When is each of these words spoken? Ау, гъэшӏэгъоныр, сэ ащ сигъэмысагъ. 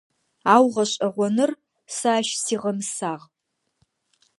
Ау, 0.53 0.65
гъэшӏэгъоныр, 0.73 1.51
сэ 1.95 2.09
ащ 2.17 2.27
сигъэмысагъ. 2.43 3.23